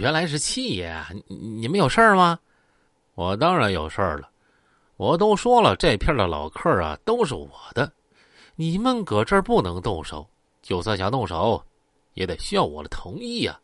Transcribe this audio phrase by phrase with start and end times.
[0.00, 1.10] 原来是七爷啊！
[1.26, 2.38] 你你们有事儿吗？
[3.14, 4.30] 我当然有事儿了。
[4.96, 7.92] 我都说了，这片的老客啊都是我的，
[8.56, 10.26] 你们搁这儿不能动手。
[10.62, 11.62] 就算想动手，
[12.14, 13.60] 也得需要我的同意呀。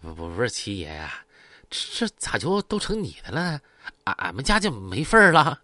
[0.00, 1.24] 不不不是七爷呀，
[1.68, 3.60] 这这咋就都成你的了？
[4.04, 5.60] 俺俺们家就没份儿了。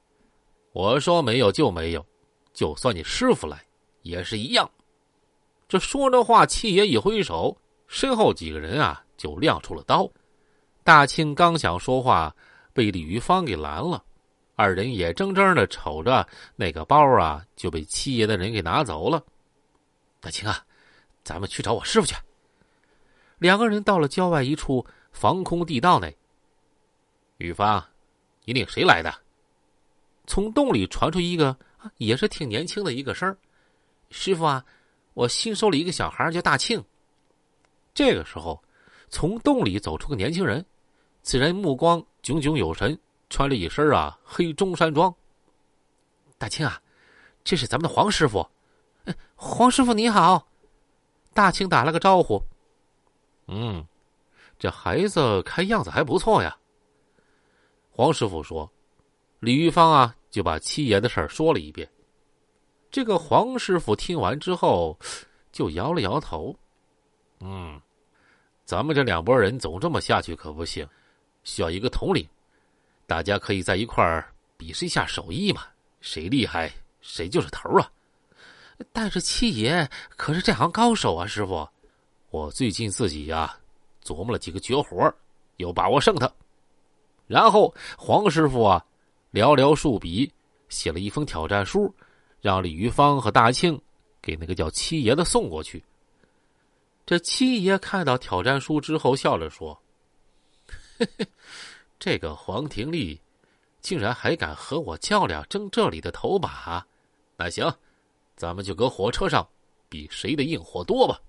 [0.72, 2.04] 我说没有就没有，
[2.52, 3.64] 就算你师傅来
[4.02, 4.68] 也是一样。
[5.68, 7.56] 这说着话，七爷一挥手，
[7.86, 10.10] 身后几个人啊就亮出了刀。
[10.84, 12.34] 大庆刚想说话，
[12.72, 14.02] 被李玉芳给拦了。
[14.54, 19.22] 二人眼睁睁的瞅着那个包啊就被七爷的人给拿走了。
[20.20, 20.64] 大庆啊，
[21.22, 22.14] 咱们去找我师傅去。
[23.38, 26.16] 两个人到了郊外一处防空地道内。
[27.36, 27.84] 玉芳，
[28.44, 29.14] 你领谁来的？
[30.26, 31.56] 从洞里传出一个
[31.98, 33.36] 也是挺年轻的一个声
[34.10, 34.64] 师傅啊，
[35.14, 36.82] 我新收了一个小孩叫大庆。
[37.96, 38.62] 这个时候，
[39.08, 40.62] 从洞里走出个年轻人，
[41.22, 42.96] 此人目光炯炯有神。
[43.28, 45.12] 穿了一身啊黑中山装。
[46.38, 46.80] 大庆啊，
[47.42, 48.46] 这是咱们的黄师傅。
[49.34, 50.46] 黄师傅你好。
[51.34, 52.40] 大庆打了个招呼。
[53.48, 53.84] 嗯，
[54.58, 56.56] 这孩子看样子还不错呀。
[57.90, 58.70] 黄师傅说
[59.40, 61.90] ：“李玉芳啊，就把七爷的事儿说了一遍。”
[62.92, 64.96] 这个黄师傅听完之后，
[65.50, 66.54] 就摇了摇头。
[67.40, 67.80] 嗯，
[68.66, 70.86] 咱们这两拨人总这么下去可不行，
[71.44, 72.28] 需要一个统领。
[73.06, 75.62] 大家可以在一块儿比试一下手艺嘛，
[76.00, 77.88] 谁厉害谁就是头啊！
[78.92, 81.66] 但是七爷可是这行高手啊，师傅，
[82.30, 83.56] 我最近自己呀
[84.04, 85.14] 琢磨了几个绝活，
[85.58, 86.28] 有把握胜他。
[87.28, 88.84] 然后黄师傅啊
[89.32, 90.28] 寥寥数笔
[90.68, 91.94] 写了一封挑战书，
[92.40, 93.80] 让李玉芳和大庆
[94.20, 95.84] 给那个叫七爷的送过去。
[97.06, 99.80] 这七爷看到挑战书之后，笑着说
[100.98, 101.26] ：“嘿嘿。”
[102.00, 103.20] 这个黄廷利，
[103.80, 106.84] 竟然还敢和我较量，争这里的头把。
[107.36, 107.72] 那行，
[108.34, 109.48] 咱们就搁火车上
[109.88, 111.20] 比谁的硬货多吧。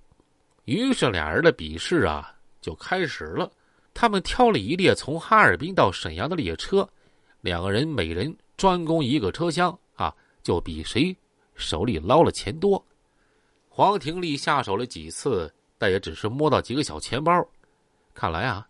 [0.66, 3.50] 于是俩人的比试啊就开始了。
[3.94, 6.88] 他们挑了一列从哈尔滨到沈阳的列车，
[7.42, 11.16] 两个人每人专攻一个车厢啊，就比谁
[11.56, 12.84] 手里捞了钱多。
[13.70, 17.46] 黄廷利下手了几次，但也只是摸到几个小钱包。
[18.14, 18.68] 看来啊。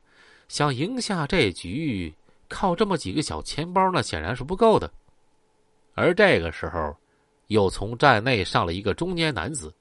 [0.47, 2.15] 想赢下这局，
[2.47, 4.89] 靠这么几个小钱包，那显然是不够的。
[5.93, 6.95] 而这个时候，
[7.47, 9.73] 又从站内上了一个中年男子。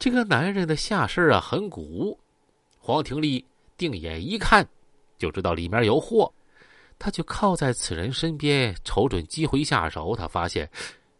[0.00, 2.18] 这个男人的下身啊很鼓，
[2.80, 3.44] 黄庭丽
[3.76, 4.66] 定眼一看，
[5.18, 6.32] 就知道里面有货。
[6.98, 10.16] 他就靠在此人身边，瞅准机会下手。
[10.16, 10.68] 他发现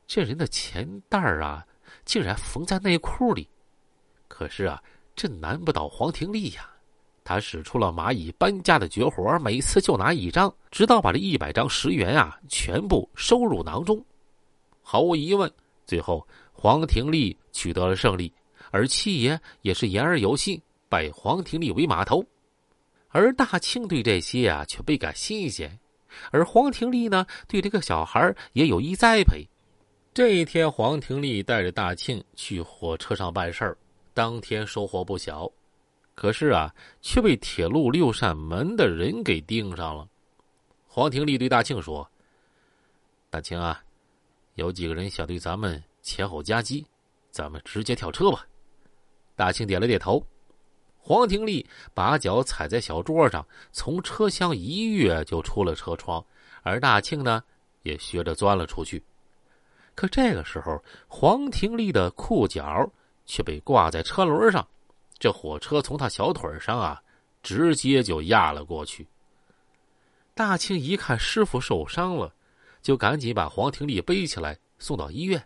[0.08, 1.64] 这人的钱袋啊，
[2.04, 3.48] 竟然缝在内裤里。
[4.26, 4.82] 可是啊，
[5.14, 6.68] 这难不倒黄廷利呀。
[7.24, 14.04] 他使出了蚂蚁搬家的绝活，每次就拿一张，直到把这一百张十元啊全部收入囊中。
[14.82, 15.48] 毫无疑问，
[15.86, 18.32] 最后黄廷利取得了胜利，
[18.72, 22.24] 而七爷也是言而有信，拜黄廷利为码头。
[23.10, 25.78] 而大庆对这些啊却倍感新鲜，
[26.32, 29.46] 而黄廷利呢对这个小孩也有意栽培。
[30.12, 33.78] 这一天，黄廷利带着大庆去火车上办事儿，
[34.14, 35.50] 当天收获不小。
[36.14, 40.06] 可是啊，却被铁路六扇门的人给盯上了。
[40.86, 42.06] 黄廷利对大庆说
[43.30, 43.82] ：“大庆啊，
[44.56, 46.86] 有几个人想对咱们前后夹击，
[47.30, 48.46] 咱们直接跳车吧。”
[49.34, 50.24] 大庆点了点头。
[50.98, 56.24] 黄廷利把脚踩在小桌上，从车厢一跃就出了车窗，
[56.62, 57.42] 而大庆呢，
[57.82, 59.02] 也学着钻了出去。
[59.94, 62.88] 可这个时候，黄廷利的裤脚
[63.32, 64.68] 却被挂在车轮上。
[65.18, 67.02] 这火车从他小腿上啊，
[67.42, 69.08] 直接就压了过去。
[70.34, 72.34] 大庆一看师傅受伤了，
[72.82, 75.42] 就赶紧把黄廷利背起来送到医院。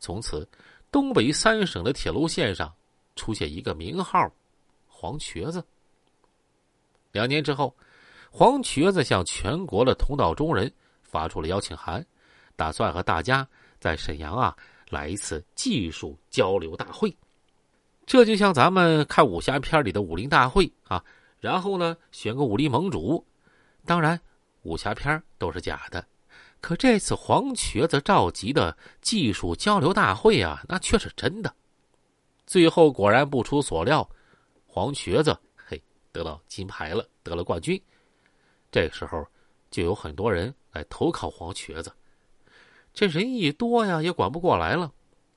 [0.00, 0.48] 从此，
[0.90, 2.74] 东北三省的铁路线上
[3.14, 4.28] 出现一个名号——
[4.88, 5.64] 黄瘸子。
[7.12, 7.72] 两年之后，
[8.32, 10.72] 黄瘸子向全国的同道中人
[11.04, 12.04] 发出了邀请函，
[12.56, 13.46] 打算和大家
[13.78, 14.56] 在沈阳啊
[14.92, 17.14] 来一次技术交流大会。
[18.04, 21.02] 这就像咱们看武侠片里的武林大会啊，
[21.40, 23.24] 然后呢选个武林盟主。
[23.84, 24.20] 当然，
[24.62, 26.04] 武侠片都是假的，
[26.60, 31.52] 可这次黄瘸子召集的技术交流大会啊，那却是真的。
[32.46, 34.08] 最后果然不出所料，
[34.66, 37.80] 黄瘸子嘿得到金牌了，得了冠军。
[38.70, 39.26] 这个时候
[39.70, 41.92] 就有很多人来投靠黄瘸子，
[42.92, 44.92] 这人一多呀，也管不过来了。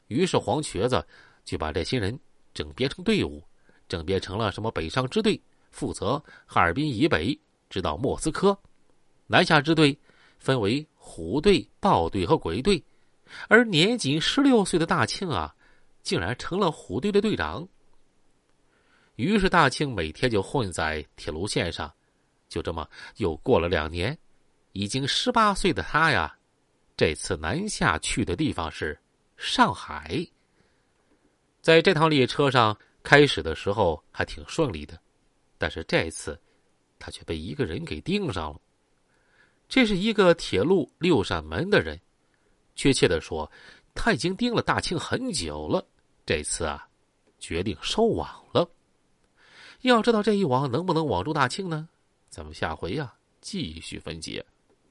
[0.07, 1.06] 于是黄瘸子
[1.44, 2.19] 就把这些人。
[2.54, 3.44] 整编成队伍，
[3.86, 5.38] 整编成了什么北上支队、
[5.72, 7.38] 负责哈尔滨以北，
[7.69, 8.57] 直到莫斯科。
[9.28, 10.00] 南下支队
[10.40, 12.81] 分为虎队、豹队和鬼队，
[13.50, 15.54] 而年仅十六岁的大庆啊，
[16.01, 17.68] 竟然成了虎队的队长。
[19.18, 21.94] 于是大庆每天就混在铁路线上，
[22.48, 22.88] 就这么
[23.18, 24.18] 又过了两年。
[24.72, 26.34] 已经十八岁的他呀，
[26.98, 28.98] 这次南下去的地方是
[29.38, 30.26] 上海。
[31.62, 35.00] 在这趟列车上，开始的时候还挺顺利的，
[35.58, 36.40] 但是这次
[36.98, 38.60] 他却被一个人给盯上了。
[39.68, 42.00] 这是一个铁路六扇门的人，
[42.76, 43.52] 确切的说，
[43.94, 45.86] 他已经盯了大庆很久了。
[46.26, 46.88] 这次啊，
[47.40, 48.70] 决定收网了。
[49.82, 51.90] 要知道这一网能不能网住大庆呢？
[52.30, 54.46] 咱们下回呀继续分解。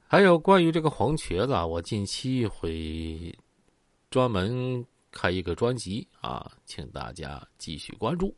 [0.06, 3.36] 还有关于这个黄瘸子啊，我近期会
[4.10, 8.34] 专门开一个专辑啊，请大家继续关注。